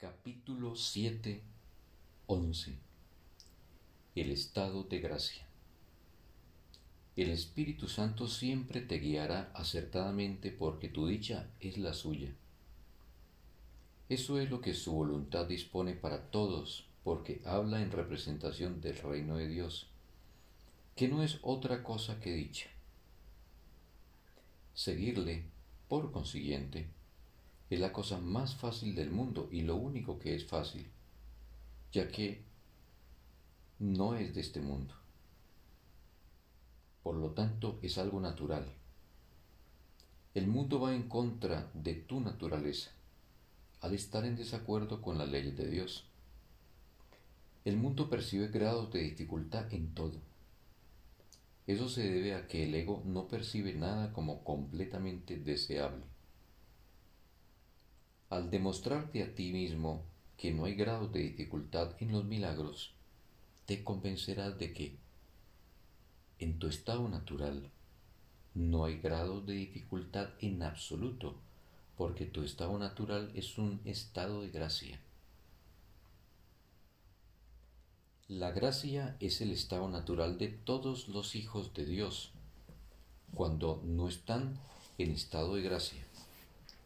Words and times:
Capítulo 0.00 0.76
7, 0.76 1.42
11 2.26 2.74
El 4.14 4.30
estado 4.30 4.84
de 4.84 4.98
gracia 4.98 5.46
El 7.16 7.28
Espíritu 7.28 7.86
Santo 7.86 8.26
siempre 8.26 8.80
te 8.80 8.98
guiará 8.98 9.52
acertadamente 9.54 10.52
porque 10.52 10.88
tu 10.88 11.06
dicha 11.06 11.50
es 11.60 11.76
la 11.76 11.92
suya. 11.92 12.32
Eso 14.08 14.40
es 14.40 14.48
lo 14.48 14.62
que 14.62 14.72
su 14.72 14.92
voluntad 14.92 15.46
dispone 15.46 15.92
para 15.92 16.30
todos 16.30 16.86
porque 17.04 17.42
habla 17.44 17.82
en 17.82 17.90
representación 17.90 18.80
del 18.80 18.96
reino 18.96 19.36
de 19.36 19.48
Dios, 19.48 19.90
que 20.96 21.08
no 21.08 21.22
es 21.22 21.40
otra 21.42 21.82
cosa 21.82 22.20
que 22.20 22.32
dicha. 22.32 22.70
Seguirle, 24.72 25.44
por 25.88 26.10
consiguiente, 26.10 26.88
es 27.70 27.78
la 27.78 27.92
cosa 27.92 28.18
más 28.18 28.56
fácil 28.56 28.96
del 28.96 29.10
mundo 29.10 29.48
y 29.52 29.62
lo 29.62 29.76
único 29.76 30.18
que 30.18 30.34
es 30.34 30.44
fácil, 30.44 30.88
ya 31.92 32.08
que 32.08 32.42
no 33.78 34.16
es 34.16 34.34
de 34.34 34.40
este 34.40 34.60
mundo. 34.60 34.94
Por 37.04 37.14
lo 37.14 37.30
tanto, 37.30 37.78
es 37.80 37.96
algo 37.96 38.20
natural. 38.20 38.66
El 40.34 40.48
mundo 40.48 40.80
va 40.80 40.94
en 40.94 41.08
contra 41.08 41.70
de 41.72 41.94
tu 41.94 42.20
naturaleza, 42.20 42.90
al 43.80 43.94
estar 43.94 44.24
en 44.24 44.36
desacuerdo 44.36 45.00
con 45.00 45.16
las 45.16 45.28
leyes 45.28 45.56
de 45.56 45.68
Dios. 45.70 46.06
El 47.64 47.76
mundo 47.76 48.10
percibe 48.10 48.48
grados 48.48 48.92
de 48.92 49.00
dificultad 49.00 49.72
en 49.72 49.94
todo. 49.94 50.18
Eso 51.68 51.88
se 51.88 52.02
debe 52.02 52.34
a 52.34 52.48
que 52.48 52.64
el 52.64 52.74
ego 52.74 53.02
no 53.04 53.28
percibe 53.28 53.74
nada 53.74 54.12
como 54.12 54.42
completamente 54.42 55.36
deseable. 55.36 56.09
Al 58.30 58.48
demostrarte 58.48 59.24
a 59.24 59.34
ti 59.34 59.52
mismo 59.52 60.04
que 60.38 60.52
no 60.52 60.64
hay 60.64 60.76
grado 60.76 61.08
de 61.08 61.18
dificultad 61.18 61.96
en 61.98 62.12
los 62.12 62.24
milagros, 62.24 62.92
te 63.66 63.82
convencerás 63.82 64.56
de 64.56 64.72
que 64.72 64.96
en 66.38 66.60
tu 66.60 66.68
estado 66.68 67.08
natural 67.08 67.68
no 68.54 68.84
hay 68.84 69.00
grado 69.00 69.40
de 69.40 69.54
dificultad 69.54 70.28
en 70.38 70.62
absoluto, 70.62 71.34
porque 71.96 72.24
tu 72.24 72.44
estado 72.44 72.78
natural 72.78 73.32
es 73.34 73.58
un 73.58 73.80
estado 73.84 74.42
de 74.42 74.50
gracia. 74.50 75.00
La 78.28 78.52
gracia 78.52 79.16
es 79.18 79.40
el 79.40 79.50
estado 79.50 79.88
natural 79.88 80.38
de 80.38 80.46
todos 80.46 81.08
los 81.08 81.34
hijos 81.34 81.74
de 81.74 81.84
Dios, 81.84 82.30
cuando 83.34 83.82
no 83.84 84.08
están 84.08 84.56
en 84.98 85.10
estado 85.10 85.56
de 85.56 85.62
gracia 85.62 86.09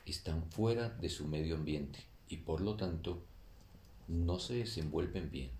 están 0.06 0.50
fuera 0.50 0.91
de 0.91 1.08
su 1.08 1.27
medio 1.27 1.56
ambiente 1.56 2.05
y 2.28 2.38
por 2.38 2.60
lo 2.60 2.77
tanto 2.77 3.24
no 4.08 4.38
se 4.38 4.55
desenvuelven 4.55 5.30
bien. 5.30 5.50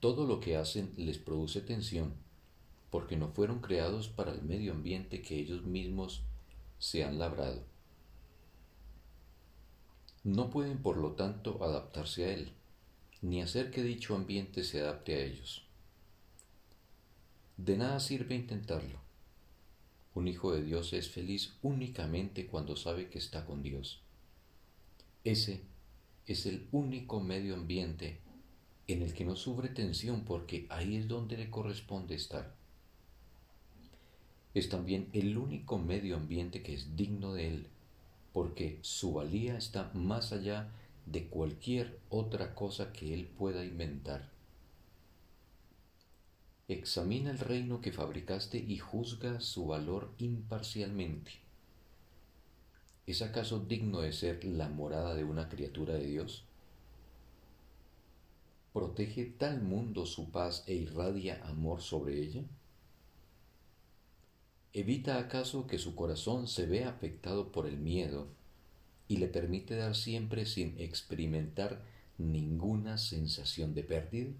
Todo 0.00 0.26
lo 0.26 0.40
que 0.40 0.56
hacen 0.56 0.92
les 0.96 1.18
produce 1.18 1.60
tensión 1.60 2.14
porque 2.90 3.16
no 3.16 3.28
fueron 3.28 3.60
creados 3.60 4.08
para 4.08 4.32
el 4.32 4.42
medio 4.42 4.72
ambiente 4.72 5.22
que 5.22 5.38
ellos 5.38 5.62
mismos 5.62 6.22
se 6.78 7.04
han 7.04 7.18
labrado. 7.18 7.62
No 10.24 10.50
pueden 10.50 10.78
por 10.82 10.96
lo 10.96 11.12
tanto 11.12 11.62
adaptarse 11.62 12.24
a 12.24 12.32
él, 12.32 12.52
ni 13.22 13.42
hacer 13.42 13.70
que 13.70 13.82
dicho 13.82 14.16
ambiente 14.16 14.64
se 14.64 14.80
adapte 14.80 15.14
a 15.14 15.24
ellos. 15.24 15.66
De 17.56 17.76
nada 17.76 18.00
sirve 18.00 18.34
intentarlo 18.34 19.09
un 20.14 20.28
hijo 20.28 20.52
de 20.52 20.62
Dios 20.62 20.92
es 20.92 21.08
feliz 21.10 21.54
únicamente 21.62 22.46
cuando 22.46 22.76
sabe 22.76 23.08
que 23.08 23.18
está 23.18 23.46
con 23.46 23.62
Dios. 23.62 24.00
Ese 25.24 25.62
es 26.26 26.46
el 26.46 26.66
único 26.72 27.20
medio 27.20 27.54
ambiente 27.54 28.18
en 28.88 29.02
el 29.02 29.14
que 29.14 29.24
no 29.24 29.36
sufre 29.36 29.68
tensión 29.68 30.24
porque 30.24 30.66
ahí 30.68 30.96
es 30.96 31.06
donde 31.06 31.36
le 31.36 31.50
corresponde 31.50 32.14
estar. 32.14 32.54
Es 34.54 34.68
también 34.68 35.08
el 35.12 35.38
único 35.38 35.78
medio 35.78 36.16
ambiente 36.16 36.62
que 36.62 36.74
es 36.74 36.96
digno 36.96 37.34
de 37.34 37.48
él 37.48 37.66
porque 38.32 38.78
su 38.82 39.14
valía 39.14 39.56
está 39.56 39.90
más 39.94 40.32
allá 40.32 40.70
de 41.06 41.26
cualquier 41.26 41.98
otra 42.08 42.54
cosa 42.54 42.92
que 42.92 43.14
él 43.14 43.26
pueda 43.26 43.64
inventar. 43.64 44.28
Examina 46.70 47.32
el 47.32 47.40
reino 47.40 47.80
que 47.80 47.90
fabricaste 47.90 48.56
y 48.56 48.78
juzga 48.78 49.40
su 49.40 49.66
valor 49.66 50.14
imparcialmente. 50.18 51.32
¿Es 53.08 53.22
acaso 53.22 53.58
digno 53.58 54.02
de 54.02 54.12
ser 54.12 54.44
la 54.44 54.68
morada 54.68 55.16
de 55.16 55.24
una 55.24 55.48
criatura 55.48 55.94
de 55.94 56.06
Dios? 56.06 56.44
¿Protege 58.72 59.24
tal 59.24 59.60
mundo 59.60 60.06
su 60.06 60.30
paz 60.30 60.62
e 60.68 60.74
irradia 60.74 61.44
amor 61.48 61.82
sobre 61.82 62.22
ella? 62.22 62.44
¿Evita 64.72 65.18
acaso 65.18 65.66
que 65.66 65.78
su 65.78 65.96
corazón 65.96 66.46
se 66.46 66.66
vea 66.66 66.90
afectado 66.90 67.50
por 67.50 67.66
el 67.66 67.78
miedo 67.78 68.28
y 69.08 69.16
le 69.16 69.26
permite 69.26 69.74
dar 69.74 69.96
siempre 69.96 70.46
sin 70.46 70.78
experimentar 70.78 71.82
ninguna 72.16 72.96
sensación 72.96 73.74
de 73.74 73.82
pérdida? 73.82 74.30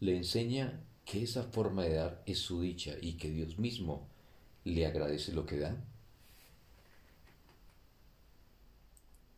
Le 0.00 0.16
enseña 0.16 0.82
que 1.04 1.22
esa 1.22 1.44
forma 1.44 1.84
de 1.84 1.94
dar 1.94 2.22
es 2.26 2.38
su 2.38 2.62
dicha 2.62 2.94
y 3.00 3.14
que 3.14 3.30
Dios 3.30 3.58
mismo 3.58 4.08
le 4.64 4.86
agradece 4.86 5.32
lo 5.32 5.46
que 5.46 5.58
da. 5.58 5.76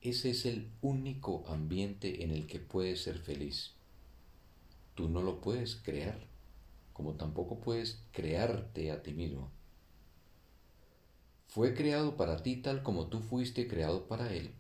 Ese 0.01 0.31
es 0.31 0.47
el 0.47 0.69
único 0.81 1.45
ambiente 1.49 2.25
en 2.25 2.31
el 2.31 2.47
que 2.47 2.59
puedes 2.59 3.03
ser 3.03 3.19
feliz. 3.19 3.73
Tú 4.95 5.09
no 5.09 5.23
lo 5.23 5.41
puedes 5.41 5.77
crear, 5.77 6.19
como 6.93 7.15
tampoco 7.15 7.61
puedes 7.61 8.03
crearte 8.13 8.91
a 8.91 9.03
ti 9.03 9.13
mismo. 9.13 9.51
Fue 11.49 11.75
creado 11.75 12.17
para 12.17 12.43
ti 12.43 12.57
tal 12.57 12.83
como 12.83 13.09
tú 13.09 13.21
fuiste 13.21 13.69
creado 13.69 14.07
para 14.09 14.33
Él. 14.33 14.53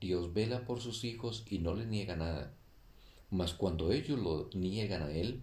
Dios 0.00 0.32
vela 0.32 0.64
por 0.64 0.80
sus 0.80 1.04
hijos 1.04 1.44
y 1.48 1.58
no 1.58 1.74
le 1.74 1.86
niega 1.86 2.16
nada. 2.16 2.54
Mas 3.30 3.54
cuando 3.54 3.92
ellos 3.92 4.18
lo 4.18 4.50
niegan 4.54 5.02
a 5.02 5.12
Él, 5.12 5.42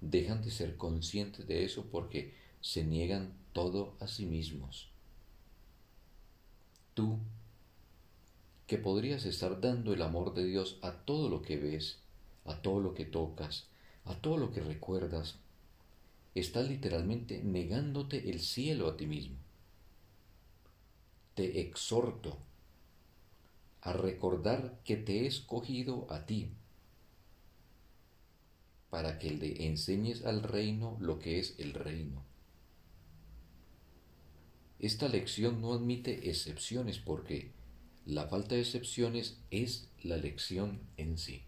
dejan 0.00 0.42
de 0.42 0.50
ser 0.50 0.76
conscientes 0.76 1.46
de 1.46 1.64
eso 1.64 1.86
porque 1.90 2.34
se 2.60 2.84
niegan 2.84 3.34
todo 3.52 3.94
a 4.00 4.06
sí 4.06 4.24
mismos. 4.24 4.88
Tú, 6.94 7.18
que 8.66 8.78
podrías 8.78 9.26
estar 9.26 9.60
dando 9.60 9.92
el 9.92 10.02
amor 10.02 10.32
de 10.34 10.44
Dios 10.44 10.78
a 10.82 10.92
todo 10.92 11.28
lo 11.28 11.42
que 11.42 11.56
ves, 11.56 11.98
a 12.44 12.62
todo 12.62 12.80
lo 12.80 12.94
que 12.94 13.04
tocas, 13.04 13.66
a 14.04 14.14
todo 14.14 14.38
lo 14.38 14.50
que 14.50 14.60
recuerdas, 14.60 15.36
estás 16.34 16.68
literalmente 16.68 17.42
negándote 17.42 18.30
el 18.30 18.40
cielo 18.40 18.88
a 18.88 18.96
ti 18.96 19.06
mismo. 19.06 19.36
Te 21.34 21.60
exhorto 21.60 22.38
a 23.82 23.92
recordar 23.92 24.80
que 24.84 24.96
te 24.96 25.20
he 25.20 25.26
escogido 25.26 26.06
a 26.10 26.24
ti 26.26 26.50
para 28.92 29.18
que 29.18 29.30
le 29.30 29.68
enseñes 29.68 30.26
al 30.26 30.42
reino 30.42 30.98
lo 31.00 31.18
que 31.18 31.38
es 31.38 31.54
el 31.56 31.72
reino. 31.72 32.22
Esta 34.78 35.08
lección 35.08 35.62
no 35.62 35.72
admite 35.72 36.28
excepciones 36.28 36.98
porque 36.98 37.52
la 38.04 38.26
falta 38.26 38.54
de 38.54 38.60
excepciones 38.60 39.38
es 39.50 39.88
la 40.02 40.18
lección 40.18 40.78
en 40.98 41.16
sí. 41.16 41.42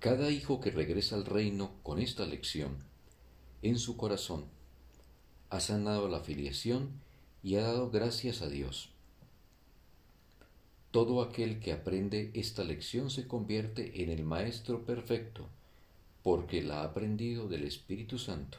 Cada 0.00 0.32
hijo 0.32 0.60
que 0.60 0.72
regresa 0.72 1.14
al 1.14 1.26
reino 1.26 1.76
con 1.84 2.00
esta 2.00 2.26
lección 2.26 2.82
en 3.62 3.78
su 3.78 3.96
corazón 3.96 4.46
ha 5.48 5.60
sanado 5.60 6.08
la 6.08 6.18
filiación 6.18 7.05
y 7.46 7.54
ha 7.54 7.62
dado 7.62 7.92
gracias 7.92 8.42
a 8.42 8.48
Dios. 8.48 8.88
Todo 10.90 11.22
aquel 11.22 11.60
que 11.60 11.72
aprende 11.72 12.32
esta 12.34 12.64
lección 12.64 13.08
se 13.08 13.28
convierte 13.28 14.02
en 14.02 14.10
el 14.10 14.24
Maestro 14.24 14.84
perfecto, 14.84 15.46
porque 16.24 16.60
la 16.60 16.80
ha 16.80 16.86
aprendido 16.86 17.46
del 17.46 17.62
Espíritu 17.62 18.18
Santo. 18.18 18.58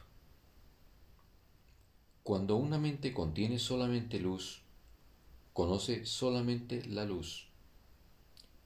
Cuando 2.24 2.56
una 2.56 2.78
mente 2.78 3.14
contiene 3.14 3.60
solamente 3.60 4.22
luz, 4.22 4.62
conoce 5.52 6.06
solamente 6.06 6.86
la 6.86 7.04
luz. 7.04 7.50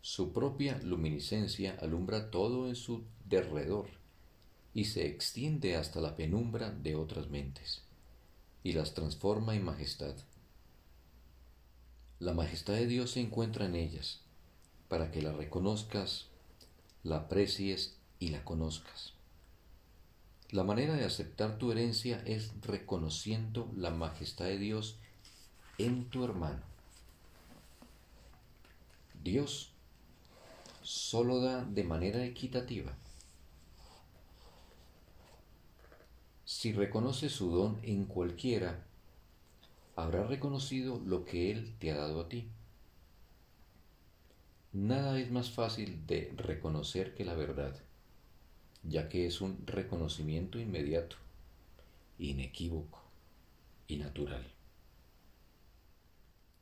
Su 0.01 0.31
propia 0.33 0.77
luminiscencia 0.83 1.79
alumbra 1.81 2.29
todo 2.29 2.67
en 2.67 2.75
su 2.75 3.05
derredor 3.27 3.87
y 4.75 4.85
se 4.85 5.07
extiende 5.07 5.77
hasta 5.77 5.99
la 5.99 6.15
penumbra 6.15 6.69
de 6.69 6.95
otras 6.95 7.27
mentes 7.31 7.81
y 8.63 8.73
las 8.73 8.93
transforma 8.93 9.55
en 9.55 9.65
majestad. 9.65 10.15
La 12.19 12.33
majestad 12.33 12.73
de 12.73 12.87
Dios 12.87 13.11
se 13.11 13.21
encuentra 13.21 13.65
en 13.65 13.75
ellas, 13.75 14.19
para 14.87 15.11
que 15.11 15.21
la 15.21 15.33
reconozcas, 15.33 16.27
la 17.03 17.17
aprecies 17.17 17.97
y 18.19 18.29
la 18.29 18.43
conozcas. 18.43 19.13
La 20.51 20.63
manera 20.63 20.95
de 20.95 21.05
aceptar 21.05 21.57
tu 21.57 21.71
herencia 21.71 22.21
es 22.25 22.51
reconociendo 22.61 23.71
la 23.75 23.89
majestad 23.89 24.45
de 24.45 24.57
Dios 24.57 24.97
en 25.77 26.09
tu 26.09 26.23
hermano. 26.23 26.61
Dios 29.23 29.71
solo 30.83 31.39
da 31.39 31.63
de 31.63 31.83
manera 31.83 32.23
equitativa. 32.25 32.93
Si 36.53 36.73
reconoces 36.73 37.31
su 37.31 37.49
don 37.49 37.79
en 37.81 38.03
cualquiera, 38.05 38.83
habrá 39.95 40.27
reconocido 40.27 40.99
lo 40.99 41.23
que 41.23 41.49
Él 41.49 41.73
te 41.79 41.91
ha 41.91 41.95
dado 41.95 42.19
a 42.19 42.27
ti. 42.27 42.49
Nada 44.73 45.17
es 45.17 45.31
más 45.31 45.49
fácil 45.49 46.05
de 46.05 46.33
reconocer 46.35 47.15
que 47.15 47.23
la 47.23 47.35
verdad, 47.35 47.79
ya 48.83 49.07
que 49.07 49.25
es 49.25 49.39
un 49.39 49.65
reconocimiento 49.65 50.59
inmediato, 50.59 51.15
inequívoco 52.19 53.01
y 53.87 53.95
natural. 53.95 54.45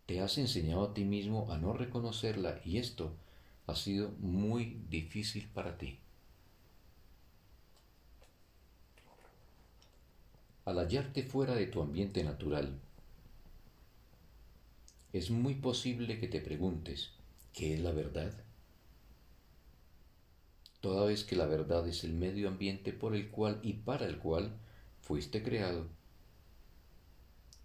Te 0.06 0.22
has 0.22 0.38
enseñado 0.38 0.84
a 0.84 0.94
ti 0.94 1.04
mismo 1.04 1.52
a 1.52 1.58
no 1.58 1.74
reconocerla 1.74 2.62
y 2.64 2.78
esto 2.78 3.12
ha 3.66 3.76
sido 3.76 4.12
muy 4.20 4.80
difícil 4.88 5.50
para 5.52 5.80
ti. 5.80 5.98
Al 10.70 10.78
hallarte 10.78 11.24
fuera 11.24 11.56
de 11.56 11.66
tu 11.66 11.82
ambiente 11.82 12.24
natural, 12.24 12.80
es 15.14 15.32
muy 15.32 15.56
posible 15.56 16.20
que 16.20 16.28
te 16.28 16.42
preguntes, 16.42 17.10
¿qué 17.54 17.74
es 17.74 17.80
la 17.80 17.92
verdad? 17.92 18.32
Toda 20.80 21.08
vez 21.08 21.24
que 21.24 21.36
la 21.36 21.48
verdad 21.48 21.88
es 21.88 22.04
el 22.04 22.14
medio 22.14 22.48
ambiente 22.48 22.94
por 22.94 23.16
el 23.16 23.32
cual 23.32 23.60
y 23.64 23.74
para 23.74 24.06
el 24.06 24.20
cual 24.20 24.60
fuiste 25.02 25.42
creado, 25.42 25.88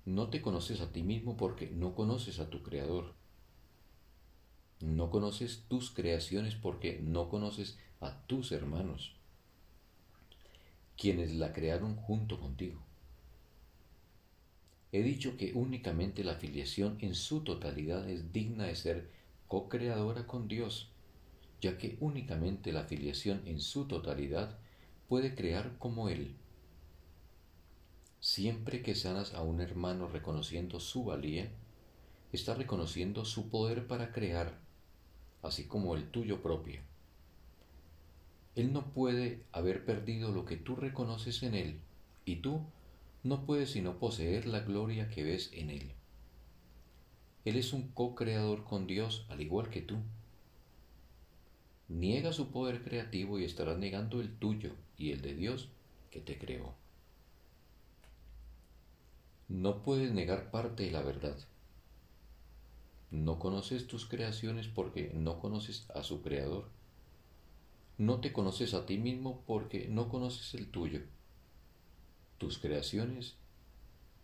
no 0.07 0.31
te 0.31 0.41
conoces 0.41 0.81
a 0.81 0.91
ti 0.91 1.03
mismo 1.03 1.37
porque 1.37 1.69
no 1.69 1.95
conoces 1.95 2.39
a 2.39 2.49
tu 2.49 2.63
Creador. 2.63 3.13
No 4.81 5.11
conoces 5.11 5.65
tus 5.69 5.91
creaciones 5.91 6.55
porque 6.55 7.01
no 7.03 7.29
conoces 7.29 7.77
a 8.01 8.27
tus 8.27 8.51
hermanos, 8.51 9.15
quienes 10.97 11.35
la 11.35 11.53
crearon 11.53 11.97
junto 11.97 12.41
contigo. 12.41 12.84
He 14.95 15.03
dicho 15.03 15.37
que 15.37 15.51
únicamente 15.55 16.23
la 16.23 16.37
filiación 16.37 16.99
en 17.01 17.17
su 17.17 17.41
totalidad 17.41 18.09
es 18.09 18.33
digna 18.33 18.67
de 18.67 18.77
ser 18.77 19.11
co-creadora 19.49 20.29
con 20.29 20.47
Dios, 20.47 20.93
ya 21.61 21.77
que 21.79 21.97
únicamente 21.99 22.71
la 22.71 22.85
filiación 22.85 23.43
en 23.45 23.61
su 23.61 23.89
totalidad 23.89 24.57
puede 25.09 25.35
crear 25.35 25.77
como 25.81 26.09
Él. 26.09 26.37
Siempre 28.21 28.83
que 28.83 28.95
sanas 28.95 29.35
a 29.35 29.43
un 29.43 29.61
hermano 29.61 30.07
reconociendo 30.07 30.79
su 30.79 31.03
valía, 31.03 31.51
está 32.33 32.55
reconociendo 32.55 33.25
su 33.25 33.51
poder 33.51 33.89
para 33.89 34.13
crear, 34.13 34.61
así 35.43 35.65
como 35.65 35.97
el 35.97 36.09
tuyo 36.09 36.41
propio. 36.41 36.81
Él 38.55 38.73
no 38.73 38.93
puede 38.93 39.43
haber 39.51 39.85
perdido 39.85 40.31
lo 40.31 40.45
que 40.45 40.57
tú 40.57 40.77
reconoces 40.77 41.43
en 41.43 41.57
Él, 41.57 41.81
y 42.25 42.37
tú 42.37 42.65
no 43.25 43.47
puede 43.47 43.67
sino 43.67 43.99
poseer 43.99 44.47
la 44.47 44.61
gloria 44.61 45.09
que 45.09 45.25
ves 45.25 45.51
en 45.55 45.71
Él. 45.71 45.93
Él 47.47 47.57
es 47.57 47.73
un 47.73 47.89
co-creador 47.89 48.65
con 48.65 48.87
Dios 48.87 49.27
al 49.31 49.41
igual 49.41 49.71
que 49.71 49.81
tú. 49.81 49.97
Niega 51.89 52.33
su 52.33 52.51
poder 52.51 52.85
creativo 52.85 53.39
y 53.39 53.45
estarás 53.45 53.79
negando 53.79 54.21
el 54.21 54.35
tuyo 54.39 54.73
y 54.99 55.11
el 55.13 55.23
de 55.23 55.35
Dios 55.35 55.71
que 56.11 56.21
te 56.21 56.39
creó. 56.39 56.75
No 59.49 59.83
puedes 59.83 60.13
negar 60.13 60.51
parte 60.51 60.85
de 60.85 60.91
la 60.91 61.03
verdad. 61.03 61.37
No 63.11 63.39
conoces 63.39 63.87
tus 63.87 64.07
creaciones 64.07 64.69
porque 64.69 65.13
no 65.15 65.39
conoces 65.41 65.89
a 65.95 66.03
su 66.03 66.21
creador. 66.23 66.69
No 67.97 68.21
te 68.21 68.33
conoces 68.33 68.75
a 68.75 68.85
ti 68.85 68.99
mismo 68.99 69.43
porque 69.47 69.89
no 69.89 70.09
conoces 70.09 70.55
el 70.55 70.71
tuyo. 70.71 71.01
Tus 72.39 72.59
creaciones 72.59 73.37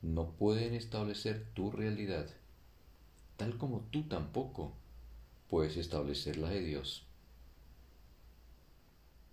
no 0.02 0.30
pueden 0.32 0.74
establecer 0.74 1.46
tu 1.54 1.70
realidad, 1.70 2.28
tal 3.36 3.56
como 3.56 3.80
tú 3.90 4.04
tampoco 4.04 4.72
puedes 5.48 5.76
establecer 5.76 6.36
la 6.36 6.48
de 6.48 6.60
Dios. 6.60 7.04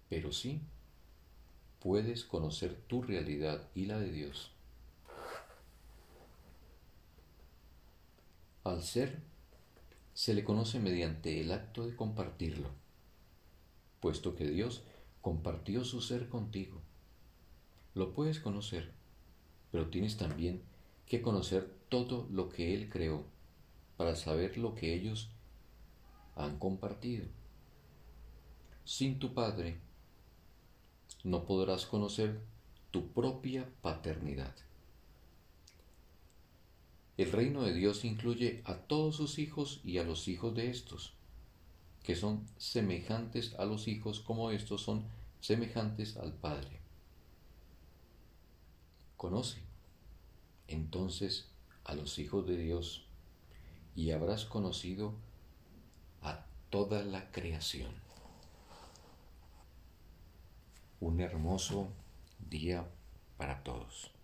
Pero 0.09 0.31
sí 0.31 0.61
puedes 1.79 2.23
conocer 2.23 2.75
tu 2.87 3.01
realidad 3.01 3.67
y 3.73 3.85
la 3.85 3.99
de 3.99 4.11
Dios. 4.11 4.51
Al 8.63 8.83
ser 8.83 9.21
se 10.13 10.33
le 10.33 10.43
conoce 10.43 10.79
mediante 10.79 11.41
el 11.41 11.51
acto 11.51 11.87
de 11.87 11.95
compartirlo, 11.95 12.69
puesto 14.01 14.35
que 14.35 14.45
Dios 14.47 14.83
compartió 15.21 15.83
su 15.83 16.01
ser 16.01 16.29
contigo 16.29 16.81
lo 17.97 18.13
puedes 18.13 18.39
conocer, 18.39 18.91
pero 19.71 19.89
tienes 19.89 20.17
también 20.17 20.61
que 21.07 21.21
conocer 21.21 21.75
todo 21.89 22.27
lo 22.29 22.49
que 22.49 22.75
Él 22.75 22.89
creó 22.89 23.25
para 23.97 24.15
saber 24.15 24.57
lo 24.57 24.75
que 24.75 24.93
ellos 24.93 25.29
han 26.35 26.59
compartido. 26.59 27.25
Sin 28.85 29.17
tu 29.17 29.33
Padre 29.33 29.79
no 31.23 31.45
podrás 31.45 31.85
conocer 31.87 32.39
tu 32.91 33.11
propia 33.11 33.67
paternidad. 33.81 34.55
El 37.17 37.31
reino 37.31 37.63
de 37.63 37.73
Dios 37.73 38.05
incluye 38.05 38.61
a 38.65 38.75
todos 38.75 39.15
sus 39.15 39.39
hijos 39.39 39.81
y 39.83 39.97
a 39.97 40.03
los 40.03 40.27
hijos 40.27 40.53
de 40.53 40.69
estos, 40.69 41.15
que 42.03 42.15
son 42.15 42.45
semejantes 42.57 43.55
a 43.55 43.65
los 43.65 43.87
hijos 43.87 44.19
como 44.19 44.51
estos 44.51 44.83
son 44.83 45.05
semejantes 45.41 46.15
al 46.17 46.33
Padre 46.33 46.86
conoce 49.17 49.59
entonces 50.67 51.49
a 51.83 51.95
los 51.95 52.19
hijos 52.19 52.45
de 52.45 52.57
Dios 52.57 53.07
y 53.95 54.11
habrás 54.11 54.45
conocido 54.45 55.15
a 56.21 56.45
toda 56.69 57.03
la 57.03 57.31
creación. 57.31 57.91
Un 60.99 61.19
hermoso 61.19 61.89
día 62.49 62.87
para 63.37 63.63
todos. 63.63 64.16